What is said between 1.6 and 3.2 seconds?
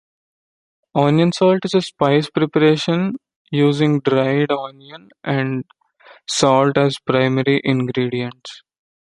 is a spice preparation